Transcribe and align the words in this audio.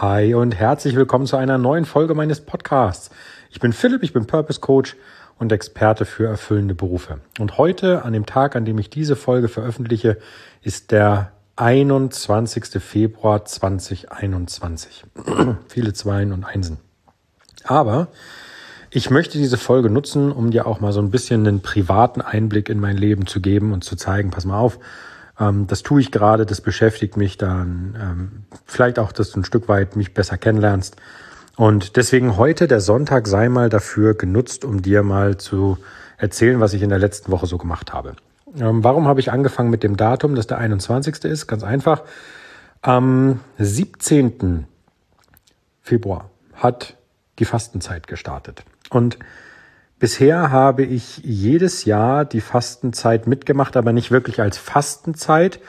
Hi 0.00 0.34
und 0.34 0.56
herzlich 0.56 0.96
willkommen 0.96 1.24
zu 1.24 1.36
einer 1.36 1.56
neuen 1.56 1.84
Folge 1.84 2.16
meines 2.16 2.40
Podcasts. 2.40 3.10
Ich 3.52 3.60
bin 3.60 3.72
Philipp, 3.72 4.02
ich 4.02 4.12
bin 4.12 4.26
Purpose 4.26 4.58
Coach 4.58 4.96
und 5.38 5.52
Experte 5.52 6.04
für 6.04 6.26
erfüllende 6.26 6.74
Berufe. 6.74 7.20
Und 7.38 7.58
heute, 7.58 8.04
an 8.04 8.12
dem 8.12 8.26
Tag, 8.26 8.56
an 8.56 8.64
dem 8.64 8.76
ich 8.80 8.90
diese 8.90 9.14
Folge 9.14 9.46
veröffentliche, 9.46 10.18
ist 10.62 10.90
der 10.90 11.30
21. 11.54 12.82
Februar 12.82 13.44
2021. 13.44 15.04
Viele 15.68 15.92
Zweien 15.92 16.32
und 16.32 16.42
Einsen. 16.42 16.78
Aber 17.62 18.08
ich 18.90 19.10
möchte 19.10 19.38
diese 19.38 19.58
Folge 19.58 19.90
nutzen, 19.90 20.32
um 20.32 20.50
dir 20.50 20.66
auch 20.66 20.80
mal 20.80 20.92
so 20.92 21.00
ein 21.00 21.12
bisschen 21.12 21.46
einen 21.46 21.62
privaten 21.62 22.20
Einblick 22.20 22.68
in 22.68 22.80
mein 22.80 22.96
Leben 22.96 23.28
zu 23.28 23.40
geben 23.40 23.72
und 23.72 23.84
zu 23.84 23.94
zeigen, 23.94 24.32
pass 24.32 24.44
mal 24.44 24.58
auf, 24.58 24.80
ähm, 25.38 25.66
das 25.66 25.82
tue 25.82 26.00
ich 26.00 26.10
gerade, 26.10 26.46
das 26.46 26.60
beschäftigt 26.60 27.16
mich 27.16 27.38
dann. 27.38 27.96
Ähm, 28.00 28.30
vielleicht 28.66 28.98
auch, 28.98 29.12
dass 29.12 29.30
du 29.30 29.40
ein 29.40 29.44
Stück 29.44 29.68
weit 29.68 29.96
mich 29.96 30.14
besser 30.14 30.38
kennenlernst. 30.38 30.96
Und 31.56 31.96
deswegen 31.96 32.36
heute, 32.36 32.66
der 32.66 32.80
Sonntag, 32.80 33.28
sei 33.28 33.48
mal 33.48 33.68
dafür 33.68 34.14
genutzt, 34.14 34.64
um 34.64 34.82
dir 34.82 35.02
mal 35.02 35.36
zu 35.36 35.78
erzählen, 36.16 36.60
was 36.60 36.74
ich 36.74 36.82
in 36.82 36.88
der 36.88 36.98
letzten 36.98 37.30
Woche 37.30 37.46
so 37.46 37.58
gemacht 37.58 37.92
habe. 37.92 38.16
Ähm, 38.58 38.84
warum 38.84 39.06
habe 39.06 39.20
ich 39.20 39.32
angefangen 39.32 39.70
mit 39.70 39.82
dem 39.82 39.96
Datum, 39.96 40.34
dass 40.34 40.46
der 40.46 40.58
21. 40.58 41.24
ist? 41.24 41.46
Ganz 41.46 41.62
einfach. 41.62 42.02
Am 42.82 43.40
17. 43.58 44.66
Februar 45.80 46.30
hat 46.54 46.96
die 47.38 47.44
Fastenzeit 47.44 48.06
gestartet. 48.06 48.64
Und 48.90 49.18
Bisher 49.98 50.50
habe 50.50 50.82
ich 50.82 51.18
jedes 51.18 51.84
Jahr 51.84 52.24
die 52.24 52.40
Fastenzeit 52.40 53.26
mitgemacht, 53.26 53.76
aber 53.76 53.92
nicht 53.92 54.10
wirklich 54.10 54.40
als 54.40 54.58
Fastenzeit, 54.58 55.60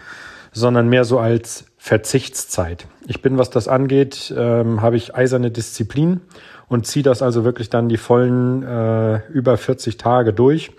sondern 0.52 0.90
mehr 0.90 1.04
so 1.04 1.20
als 1.20 1.66
Verzichtszeit. 1.78 2.88
Ich 3.06 3.22
bin, 3.22 3.38
was 3.38 3.50
das 3.50 3.68
angeht, 3.68 4.34
ähm, 4.36 4.82
habe 4.82 4.98
ich 4.98 5.16
eiserne 5.16 5.52
Disziplin 5.52 6.22
und 6.68 6.88
ziehe 6.88 7.04
das 7.04 7.22
also 7.22 7.44
wirklich 7.44 7.70
dann 7.70 7.90
die 7.90 7.98
vollen 7.98 8.64
äh, 8.64 9.28
über 9.30 9.58
40 9.58 9.98
Tage 9.98 10.34
durch. 10.34 10.72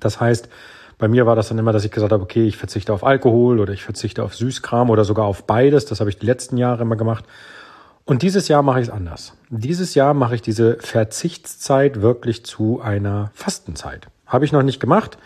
Das 0.00 0.20
heißt, 0.20 0.48
bei 0.98 1.08
mir 1.08 1.26
war 1.26 1.36
das 1.36 1.48
dann 1.48 1.58
immer, 1.58 1.72
dass 1.72 1.84
ich 1.84 1.90
gesagt 1.90 2.12
habe, 2.12 2.22
okay, 2.22 2.46
ich 2.46 2.56
verzichte 2.56 2.92
auf 2.92 3.04
Alkohol 3.04 3.60
oder 3.60 3.72
ich 3.72 3.84
verzichte 3.84 4.22
auf 4.24 4.34
Süßkram 4.34 4.90
oder 4.90 5.04
sogar 5.04 5.26
auf 5.26 5.44
beides. 5.44 5.86
Das 5.86 6.00
habe 6.00 6.10
ich 6.10 6.18
die 6.18 6.26
letzten 6.26 6.56
Jahre 6.56 6.82
immer 6.82 6.96
gemacht. 6.96 7.24
Und 8.04 8.22
dieses 8.22 8.48
Jahr 8.48 8.62
mache 8.62 8.80
ich 8.80 8.88
es 8.88 8.92
anders. 8.92 9.32
Dieses 9.48 9.94
Jahr 9.94 10.12
mache 10.12 10.34
ich 10.34 10.42
diese 10.42 10.76
Verzichtszeit 10.80 12.02
wirklich 12.02 12.44
zu 12.44 12.80
einer 12.80 13.30
Fastenzeit. 13.34 14.08
Habe 14.26 14.44
ich 14.44 14.52
noch 14.52 14.62
nicht 14.62 14.80
gemacht. 14.80 15.16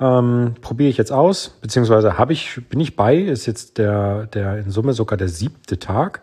Ähm, 0.00 0.54
probiere 0.60 0.90
ich 0.90 0.98
jetzt 0.98 1.12
aus, 1.12 1.56
beziehungsweise 1.60 2.18
habe 2.18 2.32
ich, 2.32 2.60
bin 2.68 2.80
ich 2.80 2.96
bei, 2.96 3.16
ist 3.16 3.46
jetzt 3.46 3.78
der, 3.78 4.26
der 4.26 4.58
in 4.58 4.70
Summe 4.70 4.92
sogar 4.92 5.16
der 5.16 5.28
siebte 5.28 5.78
Tag. 5.78 6.20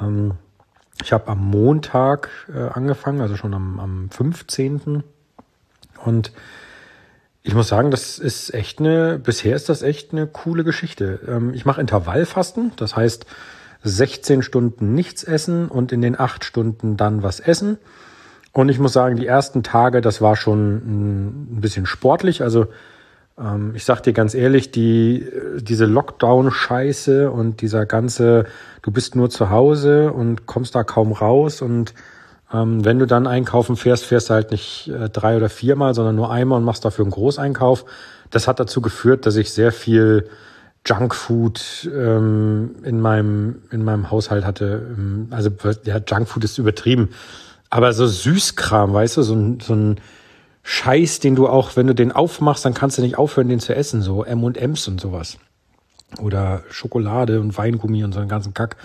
Ähm, 0.00 0.32
ich 1.02 1.12
habe 1.12 1.28
am 1.28 1.44
Montag 1.44 2.30
äh, 2.54 2.60
angefangen, 2.60 3.20
also 3.20 3.36
schon 3.36 3.54
am, 3.54 3.80
am 3.80 4.10
15. 4.10 5.02
Und 6.04 6.32
ich 7.42 7.54
muss 7.54 7.68
sagen, 7.68 7.90
das 7.90 8.18
ist 8.20 8.54
echt 8.54 8.78
eine, 8.78 9.18
bisher 9.18 9.56
ist 9.56 9.68
das 9.68 9.82
echt 9.82 10.12
eine 10.12 10.28
coole 10.28 10.62
Geschichte. 10.62 11.20
Ähm, 11.26 11.54
ich 11.54 11.64
mache 11.64 11.80
Intervallfasten, 11.80 12.72
das 12.76 12.94
heißt, 12.94 13.26
16 13.84 14.42
Stunden 14.42 14.94
nichts 14.94 15.24
essen 15.24 15.68
und 15.68 15.92
in 15.92 16.02
den 16.02 16.18
8 16.18 16.44
Stunden 16.44 16.96
dann 16.96 17.22
was 17.22 17.40
essen. 17.40 17.78
Und 18.52 18.68
ich 18.68 18.78
muss 18.78 18.92
sagen, 18.92 19.16
die 19.16 19.26
ersten 19.26 19.62
Tage, 19.62 20.00
das 20.00 20.20
war 20.20 20.36
schon 20.36 20.76
ein 20.76 21.60
bisschen 21.60 21.86
sportlich. 21.86 22.42
Also 22.42 22.66
ähm, 23.38 23.72
ich 23.74 23.84
sag 23.84 24.02
dir 24.02 24.12
ganz 24.12 24.34
ehrlich, 24.34 24.70
die, 24.70 25.26
diese 25.58 25.86
Lockdown-Scheiße 25.86 27.30
und 27.30 27.62
dieser 27.62 27.86
ganze, 27.86 28.44
du 28.82 28.90
bist 28.90 29.16
nur 29.16 29.30
zu 29.30 29.50
Hause 29.50 30.12
und 30.12 30.46
kommst 30.46 30.74
da 30.74 30.84
kaum 30.84 31.12
raus 31.12 31.62
und 31.62 31.94
ähm, 32.52 32.84
wenn 32.84 32.98
du 32.98 33.06
dann 33.06 33.26
einkaufen 33.26 33.76
fährst, 33.76 34.04
fährst 34.04 34.28
du 34.28 34.34
halt 34.34 34.50
nicht 34.50 34.88
äh, 34.88 35.08
drei 35.08 35.36
oder 35.36 35.48
viermal, 35.48 35.94
sondern 35.94 36.16
nur 36.16 36.30
einmal 36.30 36.58
und 36.58 36.64
machst 36.64 36.84
dafür 36.84 37.04
einen 37.04 37.12
Großeinkauf. 37.12 37.86
Das 38.30 38.46
hat 38.46 38.60
dazu 38.60 38.82
geführt, 38.82 39.24
dass 39.24 39.36
ich 39.36 39.52
sehr 39.52 39.72
viel 39.72 40.28
Junkfood 40.84 41.88
ähm, 41.94 42.76
in 42.82 43.00
meinem 43.00 43.62
in 43.70 43.84
meinem 43.84 44.10
Haushalt 44.10 44.44
hatte. 44.44 44.94
Ähm, 44.96 45.28
also 45.30 45.50
ja, 45.84 46.00
Junkfood 46.06 46.44
ist 46.44 46.58
übertrieben, 46.58 47.10
aber 47.70 47.92
so 47.92 48.06
Süßkram, 48.06 48.92
weißt 48.92 49.16
du, 49.16 49.22
so 49.22 49.34
ein, 49.34 49.60
so 49.60 49.74
ein 49.74 50.00
Scheiß, 50.62 51.20
den 51.20 51.34
du 51.34 51.48
auch, 51.48 51.76
wenn 51.76 51.86
du 51.86 51.94
den 51.94 52.12
aufmachst, 52.12 52.64
dann 52.64 52.74
kannst 52.74 52.98
du 52.98 53.02
nicht 53.02 53.18
aufhören, 53.18 53.48
den 53.48 53.60
zu 53.60 53.74
essen, 53.74 54.02
so 54.02 54.24
M&M's 54.24 54.88
und 54.88 55.00
sowas 55.00 55.38
oder 56.20 56.62
Schokolade 56.70 57.40
und 57.40 57.56
Weingummi 57.56 58.04
und 58.04 58.12
so 58.12 58.20
einen 58.20 58.28
ganzen 58.28 58.54
Kack. 58.54 58.76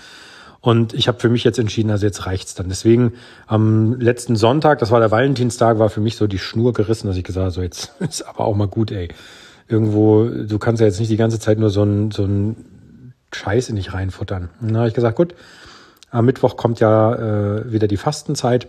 Und 0.62 0.94
ich 0.94 1.08
habe 1.08 1.20
für 1.20 1.30
mich 1.30 1.44
jetzt 1.44 1.60
entschieden, 1.60 1.92
also 1.92 2.06
jetzt 2.06 2.26
reicht's 2.26 2.56
dann. 2.56 2.70
Deswegen 2.70 3.14
am 3.46 4.00
letzten 4.00 4.36
Sonntag, 4.36 4.80
das 4.80 4.92
war 4.92 5.00
der 5.00 5.12
Valentinstag, 5.12 5.80
war 5.80 5.90
für 5.90 6.02
mich 6.02 6.16
so 6.16 6.28
die 6.28 6.40
Schnur 6.40 6.74
gerissen, 6.74 7.08
dass 7.08 7.16
ich 7.16 7.24
gesagt 7.24 7.44
habe, 7.44 7.52
so 7.52 7.62
jetzt 7.62 7.94
ist 8.00 8.24
aber 8.24 8.46
auch 8.46 8.56
mal 8.56 8.68
gut, 8.68 8.92
ey 8.92 9.10
irgendwo, 9.68 10.26
du 10.26 10.60
kannst 10.60 10.82
ja 10.82 10.88
jetzt 10.88 11.00
nicht 11.00 11.12
die 11.12 11.18
ganze 11.18 11.40
Zeit 11.40 11.60
nur 11.60 11.70
so 11.70 11.84
ein, 11.84 12.12
so 12.12 12.24
ein 12.24 13.14
Scheiß 13.34 13.70
in 13.70 13.76
dich 13.76 13.94
reinfuttern. 13.94 14.50
Und 14.62 14.70
dann 14.70 14.78
habe 14.78 14.88
ich 14.88 14.94
gesagt, 14.94 15.18
gut, 15.18 15.36
am 16.10 16.26
Mittwoch 16.26 16.56
kommt 16.56 16.80
ja 16.80 17.14
äh, 17.14 17.72
wieder 17.72 17.88
die 17.88 17.98
Fastenzeit. 17.98 18.68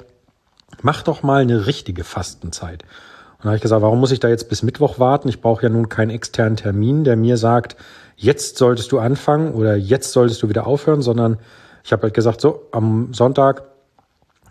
Mach 0.82 1.03
doch 1.03 1.22
mal 1.22 1.42
eine 1.42 1.66
richtige 1.66 2.04
Fastenzeit. 2.04 2.82
Und 2.82 3.44
dann 3.44 3.50
habe 3.50 3.56
ich 3.56 3.62
gesagt, 3.62 3.82
warum 3.82 4.00
muss 4.00 4.10
ich 4.10 4.20
da 4.20 4.28
jetzt 4.28 4.48
bis 4.48 4.62
Mittwoch 4.62 4.98
warten? 4.98 5.28
Ich 5.28 5.41
brauche 5.41 5.62
ja 5.62 5.69
nun 5.69 5.88
keinen 5.88 6.10
externen 6.10 6.56
Termin, 6.56 7.04
der 7.04 7.16
mir 7.16 7.36
sagt, 7.36 7.76
jetzt 8.16 8.59
solltest 8.59 8.91
du 8.91 8.98
anfangen 8.98 9.53
oder 9.53 9.76
jetzt 9.76 10.12
solltest 10.12 10.42
du 10.42 10.48
wieder 10.48 10.66
aufhören, 10.66 11.03
sondern 11.03 11.38
ich 11.84 11.92
habe 11.92 12.03
halt 12.03 12.15
gesagt, 12.15 12.41
so, 12.41 12.66
am 12.72 13.15
Sonntag, 13.15 13.62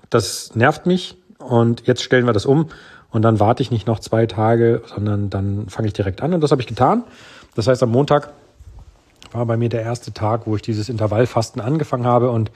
das 0.10 0.56
nervt 0.56 0.86
mich 0.86 1.18
und 1.38 1.86
jetzt 1.86 2.02
stellen 2.02 2.26
wir 2.26 2.34
das 2.34 2.46
um 2.46 2.70
und 3.12 3.22
dann 3.22 3.40
warte 3.40 3.64
ich 3.64 3.72
nicht 3.72 3.88
noch 3.88 4.00
zwei 4.00 4.26
Tage, 4.26 4.82
sondern 4.86 5.30
dann 5.30 5.70
fange 5.70 5.88
ich 5.88 5.94
direkt 5.94 6.22
an. 6.22 6.34
Und 6.34 6.42
das 6.42 6.52
habe 6.52 6.62
ich 6.62 6.68
getan. 6.68 7.04
Das 7.56 7.68
heißt, 7.68 7.82
am 7.84 7.92
Montag 7.92 8.34
war 9.32 9.46
bei 9.46 9.58
mir 9.58 9.70
der 9.70 9.82
erste 9.82 10.14
Tag, 10.14 10.46
wo 10.46 10.56
ich 10.56 10.62
dieses 10.62 10.90
Intervallfasten 10.90 11.62
angefangen 11.62 12.06
habe. 12.06 12.30
Und 12.30 12.52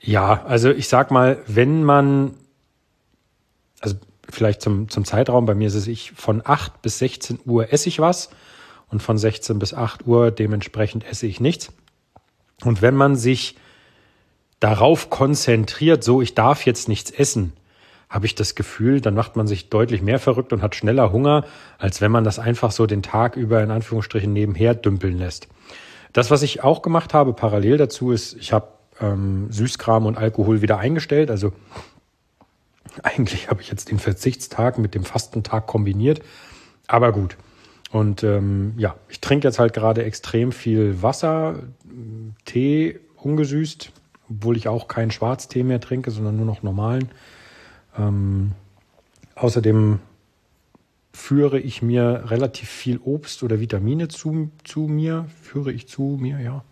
ja, 0.00 0.44
also 0.46 0.70
ich 0.70 0.88
sag 0.88 1.10
mal, 1.10 1.38
wenn 1.46 1.84
man, 1.84 2.34
also 3.80 3.96
vielleicht 4.28 4.62
zum, 4.62 4.88
zum 4.88 5.04
Zeitraum, 5.04 5.46
bei 5.46 5.54
mir 5.54 5.68
ist 5.68 5.74
es 5.74 5.86
ich, 5.86 6.12
von 6.12 6.42
8 6.44 6.82
bis 6.82 6.98
16 6.98 7.40
Uhr 7.46 7.72
esse 7.72 7.88
ich 7.88 8.00
was 8.00 8.30
und 8.90 9.02
von 9.02 9.16
16 9.16 9.58
bis 9.58 9.74
8 9.74 10.06
Uhr 10.06 10.30
dementsprechend 10.30 11.04
esse 11.06 11.26
ich 11.26 11.40
nichts. 11.40 11.72
Und 12.64 12.82
wenn 12.82 12.94
man 12.94 13.16
sich 13.16 13.56
darauf 14.60 15.10
konzentriert, 15.10 16.04
so 16.04 16.20
ich 16.20 16.34
darf 16.34 16.66
jetzt 16.66 16.88
nichts 16.88 17.10
essen, 17.10 17.52
habe 18.12 18.26
ich 18.26 18.34
das 18.34 18.54
Gefühl, 18.54 19.00
dann 19.00 19.14
macht 19.14 19.36
man 19.36 19.46
sich 19.46 19.70
deutlich 19.70 20.02
mehr 20.02 20.18
verrückt 20.18 20.52
und 20.52 20.60
hat 20.60 20.76
schneller 20.76 21.12
Hunger, 21.12 21.46
als 21.78 22.02
wenn 22.02 22.12
man 22.12 22.24
das 22.24 22.38
einfach 22.38 22.70
so 22.70 22.84
den 22.84 23.02
Tag 23.02 23.36
über 23.36 23.62
in 23.62 23.70
Anführungsstrichen 23.70 24.30
nebenher 24.30 24.74
dümpeln 24.74 25.16
lässt. 25.16 25.48
Das, 26.12 26.30
was 26.30 26.42
ich 26.42 26.62
auch 26.62 26.82
gemacht 26.82 27.14
habe, 27.14 27.32
parallel 27.32 27.78
dazu, 27.78 28.12
ist, 28.12 28.34
ich 28.34 28.52
habe 28.52 28.68
ähm, 29.00 29.50
Süßkram 29.50 30.04
und 30.04 30.18
Alkohol 30.18 30.60
wieder 30.60 30.78
eingestellt. 30.78 31.30
Also 31.30 31.54
eigentlich 33.02 33.48
habe 33.48 33.62
ich 33.62 33.70
jetzt 33.70 33.90
den 33.90 33.98
Verzichtstag 33.98 34.76
mit 34.76 34.94
dem 34.94 35.04
Fastentag 35.04 35.66
kombiniert. 35.66 36.20
Aber 36.88 37.12
gut. 37.12 37.38
Und 37.92 38.22
ähm, 38.24 38.74
ja, 38.76 38.94
ich 39.08 39.22
trinke 39.22 39.48
jetzt 39.48 39.58
halt 39.58 39.72
gerade 39.72 40.04
extrem 40.04 40.52
viel 40.52 41.02
Wasser, 41.02 41.62
Tee 42.44 43.00
ungesüßt, 43.16 43.90
obwohl 44.28 44.58
ich 44.58 44.68
auch 44.68 44.86
keinen 44.86 45.10
Schwarztee 45.10 45.62
mehr 45.62 45.80
trinke, 45.80 46.10
sondern 46.10 46.36
nur 46.36 46.46
noch 46.46 46.62
normalen. 46.62 47.08
Ähm, 47.98 48.52
außerdem 49.34 50.00
führe 51.12 51.58
ich 51.58 51.82
mir 51.82 52.24
relativ 52.26 52.68
viel 52.68 52.98
Obst 52.98 53.42
oder 53.42 53.60
Vitamine 53.60 54.08
zu, 54.08 54.50
zu 54.64 54.80
mir, 54.80 55.26
führe 55.42 55.72
ich 55.72 55.88
zu 55.88 56.18
mir, 56.20 56.40
ja. 56.40 56.64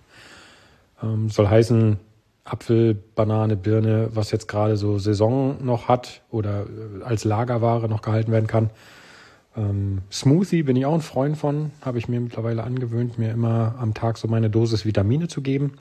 Ähm, 1.03 1.29
soll 1.29 1.49
heißen 1.49 1.99
Apfel, 2.45 2.95
Banane, 3.15 3.57
Birne, 3.57 4.09
was 4.13 4.31
jetzt 4.31 4.49
gerade 4.49 4.77
so 4.77 4.99
Saison 4.99 5.65
noch 5.65 5.89
hat 5.89 6.23
oder 6.31 6.63
äh, 6.63 7.03
als 7.05 7.25
Lagerware 7.25 7.89
noch 7.89 8.03
gehalten 8.03 8.33
werden 8.33 8.47
kann. 8.47 8.71
Ähm, 9.57 10.03
Smoothie 10.11 10.63
bin 10.63 10.77
ich 10.77 10.87
auch 10.87 10.95
ein 10.95 11.01
Freund 11.01 11.37
von, 11.37 11.71
habe 11.83 11.99
ich 11.99 12.09
mir 12.09 12.21
mittlerweile 12.21 12.65
angewöhnt, 12.65 13.19
mir 13.19 13.31
immer 13.31 13.75
am 13.79 13.95
Tag 13.95 14.17
so 14.17 14.27
meine 14.29 14.51
Dosis 14.51 14.85
Vitamine 14.85 15.29
zu 15.29 15.43
geben. 15.43 15.75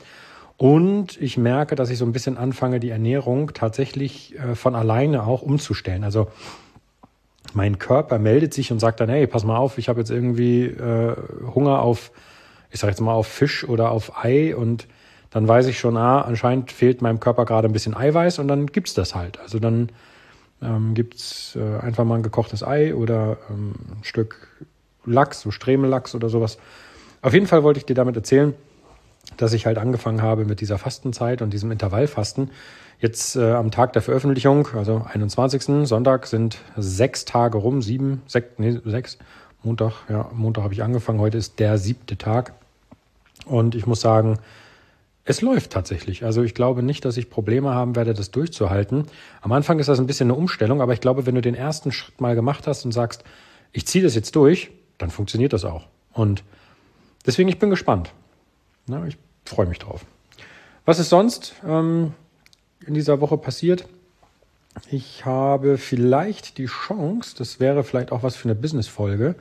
Und 0.59 1.15
ich 1.21 1.37
merke, 1.37 1.75
dass 1.75 1.89
ich 1.89 1.97
so 1.97 2.03
ein 2.03 2.11
bisschen 2.11 2.37
anfange, 2.37 2.81
die 2.81 2.89
Ernährung 2.89 3.53
tatsächlich 3.53 4.37
äh, 4.37 4.55
von 4.55 4.75
alleine 4.75 5.25
auch 5.25 5.41
umzustellen. 5.41 6.03
Also 6.03 6.27
mein 7.53 7.79
Körper 7.79 8.19
meldet 8.19 8.53
sich 8.53 8.69
und 8.69 8.79
sagt 8.79 8.99
dann, 8.99 9.07
hey, 9.07 9.25
pass 9.25 9.45
mal 9.45 9.55
auf, 9.55 9.77
ich 9.77 9.87
habe 9.87 10.01
jetzt 10.01 10.11
irgendwie 10.11 10.65
äh, 10.65 11.15
Hunger 11.55 11.81
auf, 11.81 12.11
ich 12.71 12.81
sage 12.81 12.91
jetzt 12.91 12.99
mal 12.99 13.13
auf 13.13 13.27
Fisch 13.27 13.63
oder 13.63 13.91
auf 13.91 14.21
Ei 14.21 14.53
und 14.53 14.89
dann 15.29 15.47
weiß 15.47 15.65
ich 15.67 15.79
schon, 15.79 15.95
ah, 15.95 16.23
anscheinend 16.23 16.73
fehlt 16.73 17.01
meinem 17.01 17.21
Körper 17.21 17.45
gerade 17.45 17.69
ein 17.69 17.73
bisschen 17.73 17.95
Eiweiß 17.95 18.39
und 18.39 18.49
dann 18.49 18.67
gibt's 18.67 18.93
das 18.93 19.15
halt. 19.15 19.39
Also 19.39 19.59
dann 19.59 19.87
ähm, 20.61 20.93
gibt's 20.93 21.55
äh, 21.55 21.79
einfach 21.79 22.03
mal 22.03 22.15
ein 22.15 22.23
gekochtes 22.23 22.63
Ei 22.63 22.93
oder 22.93 23.37
ähm, 23.49 23.75
ein 23.91 24.03
Stück 24.03 24.49
Lachs, 25.05 25.39
so 25.39 25.51
Stremellachs 25.51 26.15
oder 26.15 26.27
sowas. 26.27 26.57
Auf 27.21 27.33
jeden 27.33 27.47
Fall 27.47 27.63
wollte 27.63 27.79
ich 27.79 27.85
dir 27.85 27.95
damit 27.95 28.17
erzählen, 28.17 28.53
dass 29.41 29.53
ich 29.53 29.65
halt 29.65 29.77
angefangen 29.77 30.21
habe 30.21 30.45
mit 30.45 30.59
dieser 30.59 30.77
Fastenzeit 30.77 31.41
und 31.41 31.51
diesem 31.51 31.71
Intervallfasten. 31.71 32.51
Jetzt 32.99 33.37
äh, 33.37 33.51
am 33.51 33.71
Tag 33.71 33.93
der 33.93 34.01
Veröffentlichung, 34.01 34.67
also 34.75 35.05
21. 35.11 35.87
Sonntag, 35.87 36.27
sind 36.27 36.57
sechs 36.75 37.23
Tage 37.23 37.57
rum, 37.57 37.81
sieben, 37.81 38.21
sechs, 38.27 38.47
nee, 38.57 38.79
sechs. 38.83 39.17
Montag, 39.63 39.93
ja, 40.09 40.29
Montag 40.33 40.63
habe 40.63 40.73
ich 40.73 40.83
angefangen, 40.83 41.19
heute 41.19 41.37
ist 41.37 41.59
der 41.59 41.77
siebte 41.77 42.17
Tag. 42.17 42.53
Und 43.45 43.75
ich 43.75 43.85
muss 43.87 44.01
sagen, 44.01 44.39
es 45.23 45.41
läuft 45.41 45.71
tatsächlich. 45.71 46.25
Also 46.25 46.43
ich 46.43 46.53
glaube 46.53 46.83
nicht, 46.83 47.05
dass 47.05 47.15
ich 47.15 47.29
Probleme 47.29 47.73
haben 47.73 47.95
werde, 47.95 48.13
das 48.13 48.31
durchzuhalten. 48.31 49.05
Am 49.41 49.51
Anfang 49.53 49.79
ist 49.79 49.87
das 49.87 49.99
ein 49.99 50.07
bisschen 50.07 50.27
eine 50.27 50.37
Umstellung, 50.37 50.81
aber 50.81 50.93
ich 50.93 51.01
glaube, 51.01 51.25
wenn 51.25 51.35
du 51.35 51.41
den 51.41 51.55
ersten 51.55 51.91
Schritt 51.91 52.19
mal 52.19 52.35
gemacht 52.35 52.67
hast 52.67 52.83
und 52.83 52.91
sagst, 52.91 53.23
ich 53.71 53.85
ziehe 53.85 54.03
das 54.03 54.15
jetzt 54.15 54.35
durch, 54.35 54.71
dann 54.97 55.11
funktioniert 55.11 55.53
das 55.53 55.63
auch. 55.63 55.87
Und 56.11 56.43
deswegen, 57.25 57.47
ich 57.47 57.59
bin 57.59 57.69
gespannt. 57.69 58.11
Na, 58.87 59.05
ich 59.05 59.17
freue 59.49 59.65
mich 59.65 59.79
drauf. 59.79 60.05
Was 60.85 60.99
ist 60.99 61.09
sonst 61.09 61.55
ähm, 61.67 62.13
in 62.85 62.93
dieser 62.93 63.21
Woche 63.21 63.37
passiert? 63.37 63.85
Ich 64.89 65.25
habe 65.25 65.77
vielleicht 65.77 66.57
die 66.57 66.67
Chance, 66.67 67.35
das 67.37 67.59
wäre 67.59 67.83
vielleicht 67.83 68.11
auch 68.11 68.23
was 68.23 68.35
für 68.35 68.45
eine 68.45 68.55
Business-Folge, 68.55 69.35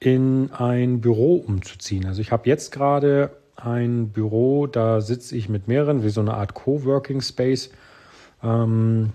in 0.00 0.50
ein 0.52 1.00
Büro 1.00 1.36
umzuziehen. 1.36 2.06
Also 2.06 2.20
ich 2.20 2.32
habe 2.32 2.48
jetzt 2.48 2.72
gerade 2.72 3.30
ein 3.56 4.10
Büro, 4.10 4.66
da 4.66 5.00
sitze 5.00 5.36
ich 5.36 5.48
mit 5.48 5.68
mehreren, 5.68 6.04
wie 6.04 6.10
so 6.10 6.20
eine 6.20 6.34
Art 6.34 6.54
Coworking 6.54 7.20
Space. 7.20 7.70
Ähm, 8.42 9.12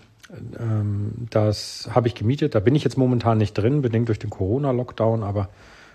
ähm, 0.59 1.11
das 1.29 1.89
habe 1.91 2.07
ich 2.07 2.15
gemietet. 2.15 2.55
Da 2.55 2.59
bin 2.59 2.75
ich 2.75 2.83
jetzt 2.83 2.97
momentan 2.97 3.37
nicht 3.37 3.53
drin, 3.53 3.81
bedingt 3.81 4.09
durch 4.09 4.19
den 4.19 4.29
Corona-Lockdown, 4.29 5.23
aber 5.23 5.49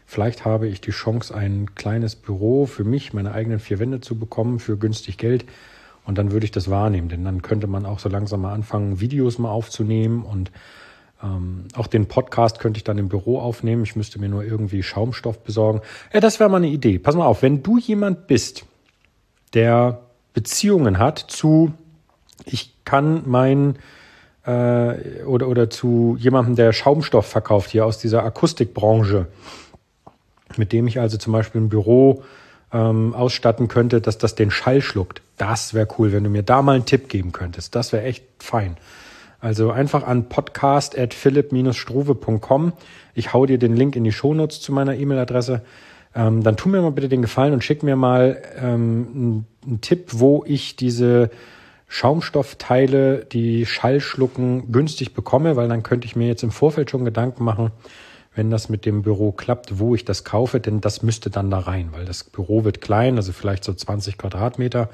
vielleicht 0.09 0.47
habe 0.47 0.67
ich 0.67 0.81
die 0.81 0.91
Chance, 0.91 1.35
ein 1.35 1.75
kleines 1.75 2.17
Büro 2.17 2.65
für 2.65 2.83
mich, 2.83 3.13
meine 3.13 3.33
eigenen 3.33 3.61
vier 3.61 3.79
Wände 3.79 4.01
zu 4.01 4.19
bekommen 4.19 4.59
für 4.59 4.79
günstig 4.79 5.19
Geld. 5.19 5.45
Und 6.07 6.17
dann 6.17 6.33
würde 6.33 6.47
ich 6.47 6.51
das 6.51 6.71
wahrnehmen, 6.71 7.11
denn 7.11 7.23
dann 7.23 7.43
könnte 7.43 7.67
man 7.67 7.85
auch 7.85 7.99
so 7.99 8.09
langsam 8.09 8.41
mal 8.41 8.55
anfangen, 8.55 9.01
Videos 9.01 9.39
mal 9.39 9.51
aufzunehmen 9.51 10.23
und 10.23 10.51
ähm, 11.23 11.65
auch 11.75 11.87
den 11.87 12.07
Podcast 12.07 12.59
könnte 12.59 12.79
ich 12.79 12.85
dann 12.85 12.97
im 12.97 13.11
Büro 13.11 13.39
aufnehmen. 13.39 13.83
Ich 13.83 13.97
müsste 13.97 14.19
mir 14.19 14.31
nur 14.31 14.43
irgendwie 14.43 14.83
Schaumstoff 14.83 15.41
besorgen. 15.41 15.83
Ja, 16.15 16.21
das 16.21 16.41
wäre 16.41 16.49
mal 16.49 16.57
eine 16.57 16.69
Idee. 16.69 16.99
Pass 16.99 17.15
mal 17.15 17.27
auf, 17.27 17.43
wenn 17.43 17.63
du 17.63 17.77
jemand 17.77 18.27
bist, 18.29 18.65
der 19.53 20.01
Beziehungen 20.33 20.99
hat 20.99 21.19
zu, 21.19 21.73
ich 22.47 22.75
kann 22.87 23.25
mein 23.27 23.77
äh, 24.47 25.25
oder, 25.25 25.49
oder 25.49 25.69
zu 25.69 26.17
jemandem, 26.19 26.57
der 26.57 26.73
Schaumstoff 26.73 27.27
verkauft 27.27 27.71
hier 27.71 27.85
aus 27.85 27.99
dieser 27.99 28.25
Akustikbranche, 28.25 29.27
mit 30.59 30.73
dem 30.73 30.87
ich 30.87 31.01
also 31.01 31.17
zum 31.17 31.33
Beispiel 31.33 31.61
ein 31.61 31.69
Büro 31.69 32.23
ähm, 32.73 33.15
ausstatten 33.15 33.69
könnte, 33.69 34.01
dass 34.01 34.19
das 34.19 34.35
den 34.35 34.51
Schall 34.51 34.83
schluckt. 34.83 35.23
Das 35.37 35.75
wäre 35.75 35.87
cool, 35.99 36.13
wenn 36.13 36.25
du 36.25 36.31
mir 36.31 36.43
da 36.43 36.63
mal 36.63 36.75
einen 36.75 36.87
Tipp 36.87 37.09
geben 37.09 37.31
könntest. 37.33 37.75
Das 37.75 37.93
wäre 37.93 38.05
echt 38.05 38.25
fein. 38.39 38.77
Also 39.41 39.71
einfach 39.71 40.05
an 40.05 40.29
podcast.philipp-struve.com. 40.29 42.73
Ich 43.15 43.33
hau 43.33 43.47
dir 43.47 43.59
den 43.59 43.77
Link 43.77 43.97
in 43.97 44.05
die 44.05 44.13
Shownotes 44.13 44.61
zu 44.61 44.73
meiner 44.73 44.97
E-Mail-Adresse. 44.97 45.63
Ähm, 46.15 46.43
dann 46.43 46.57
tu 46.57 46.69
mir 46.69 46.83
mal 46.83 46.91
bitte 46.91 47.09
den 47.09 47.23
Gefallen 47.23 47.53
und 47.53 47.63
schick 47.63 47.83
mir 47.83 47.97
mal 47.97 48.43
ähm, 48.61 49.45
einen 49.65 49.81
Tipp, 49.81 50.09
wo 50.13 50.45
ich 50.47 50.77
diese 50.77 51.31
Schaumstoffteile, 51.87 53.25
die 53.25 53.65
Schall 53.65 54.01
schlucken, 54.01 54.73
günstig 54.73 55.15
bekomme, 55.15 55.57
weil 55.57 55.69
dann 55.69 55.83
könnte 55.83 56.07
ich 56.07 56.17
mir 56.17 56.27
jetzt 56.27 56.43
im 56.43 56.51
Vorfeld 56.51 56.91
schon 56.91 57.05
Gedanken 57.05 57.45
machen, 57.45 57.71
wenn 58.39 58.51
das 58.51 58.69
mit 58.69 58.87
dem 58.87 59.03
Büro 59.03 59.33
klappt, 59.33 59.81
wo 59.81 59.97
ich 59.97 60.05
das 60.05 60.23
kaufe, 60.23 60.61
denn 60.61 60.81
das 60.81 61.03
müsste 61.03 61.29
dann 61.29 61.51
da 61.51 61.59
rein, 61.59 61.89
weil 61.91 62.05
das 62.05 62.23
Büro 62.23 62.63
wird 62.63 62.81
klein, 62.81 63.17
also 63.17 63.33
vielleicht 63.33 63.65
so 63.65 63.75
20 63.75 64.17
Quadratmeter. 64.17 64.91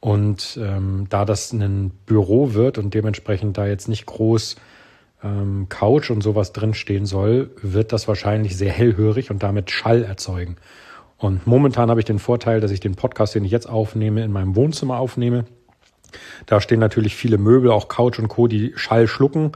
Und 0.00 0.58
ähm, 0.58 1.04
da 1.10 1.26
das 1.26 1.52
ein 1.52 1.90
Büro 2.06 2.54
wird 2.54 2.78
und 2.78 2.94
dementsprechend 2.94 3.58
da 3.58 3.66
jetzt 3.66 3.86
nicht 3.86 4.06
groß 4.06 4.56
ähm, 5.22 5.66
Couch 5.68 6.10
und 6.10 6.22
sowas 6.22 6.54
drinstehen 6.54 7.04
soll, 7.04 7.50
wird 7.60 7.92
das 7.92 8.08
wahrscheinlich 8.08 8.56
sehr 8.56 8.72
hellhörig 8.72 9.30
und 9.30 9.42
damit 9.42 9.70
Schall 9.70 10.02
erzeugen. 10.02 10.56
Und 11.18 11.46
momentan 11.46 11.90
habe 11.90 12.00
ich 12.00 12.06
den 12.06 12.18
Vorteil, 12.18 12.62
dass 12.62 12.70
ich 12.70 12.80
den 12.80 12.94
Podcast, 12.94 13.34
den 13.34 13.44
ich 13.44 13.52
jetzt 13.52 13.68
aufnehme, 13.68 14.24
in 14.24 14.32
meinem 14.32 14.56
Wohnzimmer 14.56 14.98
aufnehme. 14.98 15.44
Da 16.46 16.62
stehen 16.62 16.80
natürlich 16.80 17.14
viele 17.14 17.36
Möbel, 17.36 17.70
auch 17.70 17.88
Couch 17.88 18.18
und 18.18 18.28
Co., 18.28 18.46
die 18.46 18.72
Schall 18.74 19.06
schlucken. 19.06 19.52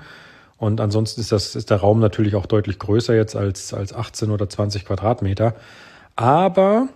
Und 0.58 0.80
ansonsten 0.80 1.20
ist, 1.20 1.32
das, 1.32 1.56
ist 1.56 1.70
der 1.70 1.78
Raum 1.78 2.00
natürlich 2.00 2.36
auch 2.36 2.46
deutlich 2.46 2.78
größer 2.78 3.14
jetzt 3.14 3.36
als, 3.36 3.74
als 3.74 3.92
18 3.92 4.30
oder 4.30 4.48
20 4.48 4.84
Quadratmeter. 4.84 5.54
Aber 6.16 6.88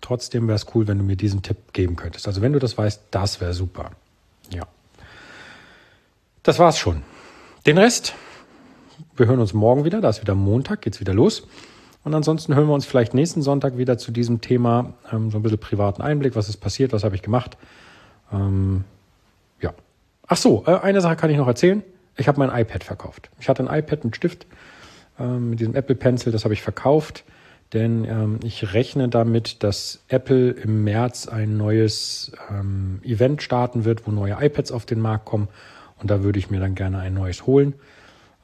Trotzdem 0.00 0.48
wäre 0.48 0.56
es 0.56 0.66
cool, 0.74 0.88
wenn 0.88 0.98
du 0.98 1.04
mir 1.04 1.16
diesen 1.16 1.42
Tipp 1.42 1.72
geben 1.72 1.96
könntest. 1.96 2.26
Also 2.26 2.40
wenn 2.42 2.52
du 2.52 2.58
das 2.58 2.76
weißt, 2.76 3.02
das 3.10 3.40
wäre 3.40 3.54
super. 3.54 3.90
Ja. 4.52 4.64
Das 6.42 6.58
war's 6.58 6.78
schon. 6.78 7.02
Den 7.66 7.78
Rest, 7.78 8.14
wir 9.16 9.26
hören 9.26 9.40
uns 9.40 9.52
morgen 9.52 9.84
wieder. 9.84 10.00
Da 10.00 10.08
ist 10.08 10.20
wieder 10.20 10.34
Montag, 10.34 10.82
geht's 10.82 11.00
wieder 11.00 11.14
los. 11.14 11.46
Und 12.02 12.14
ansonsten 12.14 12.54
hören 12.54 12.66
wir 12.66 12.74
uns 12.74 12.86
vielleicht 12.86 13.12
nächsten 13.12 13.42
Sonntag 13.42 13.76
wieder 13.76 13.98
zu 13.98 14.10
diesem 14.10 14.40
Thema. 14.40 14.94
Ähm, 15.12 15.30
so 15.30 15.38
ein 15.38 15.42
bisschen 15.42 15.58
privaten 15.58 16.00
Einblick, 16.00 16.34
was 16.34 16.48
ist 16.48 16.56
passiert, 16.56 16.92
was 16.92 17.04
habe 17.04 17.14
ich 17.14 17.22
gemacht. 17.22 17.58
Ähm, 18.32 18.84
ja. 19.60 19.74
Ach 20.26 20.38
so, 20.38 20.64
äh, 20.66 20.78
eine 20.78 21.02
Sache 21.02 21.16
kann 21.16 21.30
ich 21.30 21.36
noch 21.36 21.46
erzählen. 21.46 21.82
Ich 22.20 22.28
habe 22.28 22.38
mein 22.38 22.50
iPad 22.50 22.84
verkauft. 22.84 23.30
Ich 23.40 23.48
hatte 23.48 23.68
ein 23.68 23.78
iPad 23.78 24.04
mit 24.04 24.16
Stift, 24.16 24.46
ähm, 25.18 25.50
mit 25.50 25.60
diesem 25.60 25.74
Apple 25.74 25.96
Pencil, 25.96 26.32
das 26.32 26.44
habe 26.44 26.54
ich 26.54 26.62
verkauft 26.62 27.24
denn 27.72 28.04
ähm, 28.04 28.40
ich 28.42 28.74
rechne 28.74 29.08
damit, 29.08 29.62
dass 29.62 30.02
Apple 30.08 30.50
im 30.50 30.82
März 30.84 31.28
ein 31.28 31.56
neues 31.56 32.32
ähm, 32.50 33.00
Event 33.04 33.42
starten 33.42 33.84
wird, 33.84 34.06
wo 34.06 34.10
neue 34.10 34.36
iPads 34.40 34.72
auf 34.72 34.86
den 34.86 35.00
Markt 35.00 35.24
kommen 35.24 35.48
und 35.98 36.10
da 36.10 36.22
würde 36.22 36.38
ich 36.38 36.50
mir 36.50 36.58
dann 36.58 36.74
gerne 36.74 36.98
ein 36.98 37.14
neues 37.14 37.46
holen. 37.46 37.74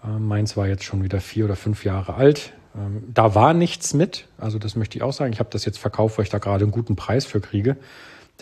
Ähm, 0.05 0.26
meins 0.26 0.56
war 0.56 0.69
jetzt 0.69 0.84
schon 0.84 1.02
wieder 1.02 1.20
vier 1.20 1.46
oder 1.46 1.56
fünf 1.56 1.84
Jahre 1.84 2.14
alt. 2.14 2.52
Ähm, 2.76 3.02
da 3.12 3.34
war 3.34 3.52
nichts 3.52 3.94
mit, 3.94 4.28
also 4.38 4.58
das 4.58 4.76
möchte 4.76 4.96
ich 4.96 5.02
auch 5.02 5.12
sagen. 5.12 5.32
Ich 5.32 5.40
habe 5.40 5.50
das 5.50 5.64
jetzt 5.64 5.78
verkauft, 5.78 6.19
weil 6.19 6.25
ich 6.25 6.31
da 6.31 6.38
gerade 6.38 6.64
einen 6.64 6.73
guten 6.73 6.94
Preis 6.94 7.25
für 7.25 7.40
kriege. 7.40 7.76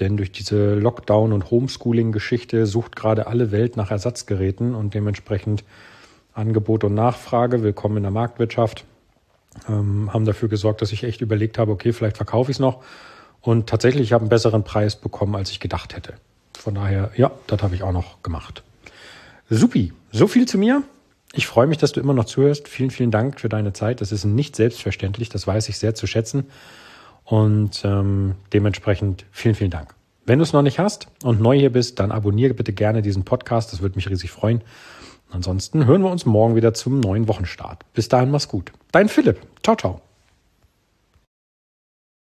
Denn 0.00 0.16
durch 0.16 0.32
diese 0.32 0.74
Lockdown- 0.74 1.32
und 1.32 1.50
Homeschooling-Geschichte 1.50 2.66
sucht 2.66 2.96
gerade 2.96 3.26
alle 3.26 3.52
Welt 3.52 3.76
nach 3.76 3.90
Ersatzgeräten 3.90 4.74
und 4.74 4.94
dementsprechend 4.94 5.64
Angebot 6.32 6.84
und 6.84 6.94
Nachfrage. 6.94 7.62
Willkommen 7.62 7.98
in 7.98 8.02
der 8.02 8.12
Marktwirtschaft 8.12 8.84
ähm, 9.68 10.12
haben 10.12 10.24
dafür 10.24 10.48
gesorgt, 10.48 10.82
dass 10.82 10.92
ich 10.92 11.04
echt 11.04 11.20
überlegt 11.20 11.58
habe, 11.58 11.72
okay, 11.72 11.92
vielleicht 11.92 12.16
verkaufe 12.16 12.50
ich 12.50 12.56
es 12.56 12.60
noch. 12.60 12.82
Und 13.40 13.68
tatsächlich, 13.68 14.04
ich 14.04 14.12
habe 14.12 14.22
einen 14.22 14.30
besseren 14.30 14.64
Preis 14.64 14.96
bekommen, 14.96 15.34
als 15.34 15.50
ich 15.50 15.60
gedacht 15.60 15.94
hätte. 15.94 16.14
Von 16.58 16.74
daher, 16.74 17.10
ja, 17.16 17.30
das 17.46 17.62
habe 17.62 17.74
ich 17.74 17.82
auch 17.82 17.92
noch 17.92 18.22
gemacht. 18.22 18.62
Supi, 19.50 19.92
so 20.12 20.26
viel 20.26 20.46
zu 20.46 20.56
mir. 20.56 20.82
Ich 21.34 21.46
freue 21.46 21.66
mich, 21.66 21.78
dass 21.78 21.92
du 21.92 22.00
immer 22.00 22.14
noch 22.14 22.24
zuhörst. 22.24 22.68
Vielen, 22.68 22.90
vielen 22.90 23.10
Dank 23.10 23.40
für 23.40 23.48
deine 23.48 23.72
Zeit. 23.72 24.00
Das 24.00 24.12
ist 24.12 24.24
nicht 24.24 24.56
selbstverständlich, 24.56 25.28
das 25.28 25.46
weiß 25.46 25.68
ich 25.68 25.78
sehr 25.78 25.94
zu 25.94 26.06
schätzen. 26.06 26.46
Und 27.24 27.82
ähm, 27.84 28.34
dementsprechend 28.52 29.24
vielen, 29.30 29.54
vielen 29.54 29.70
Dank. 29.70 29.94
Wenn 30.26 30.38
du 30.38 30.42
es 30.42 30.52
noch 30.52 30.62
nicht 30.62 30.78
hast 30.78 31.08
und 31.22 31.40
neu 31.40 31.58
hier 31.58 31.72
bist, 31.72 31.98
dann 31.98 32.12
abonniere 32.12 32.54
bitte 32.54 32.72
gerne 32.72 33.02
diesen 33.02 33.24
Podcast. 33.24 33.72
Das 33.72 33.82
würde 33.82 33.96
mich 33.96 34.08
riesig 34.08 34.30
freuen. 34.30 34.62
Ansonsten 35.30 35.86
hören 35.86 36.02
wir 36.02 36.10
uns 36.10 36.26
morgen 36.26 36.54
wieder 36.54 36.74
zum 36.74 37.00
neuen 37.00 37.28
Wochenstart. 37.28 37.84
Bis 37.92 38.08
dahin, 38.08 38.30
mach's 38.30 38.48
gut. 38.48 38.72
Dein 38.92 39.08
Philipp. 39.08 39.40
Ciao, 39.62 39.76
ciao. 39.76 40.00